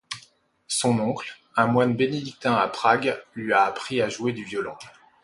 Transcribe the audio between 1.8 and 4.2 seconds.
bénédictin à Prague, lui a appris à